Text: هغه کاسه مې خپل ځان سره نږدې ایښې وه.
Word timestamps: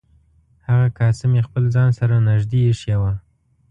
هغه 0.67 0.87
کاسه 0.97 1.25
مې 1.31 1.41
خپل 1.47 1.63
ځان 1.75 1.89
سره 1.99 2.15
نږدې 2.29 2.59
ایښې 2.67 2.95
وه. 3.01 3.11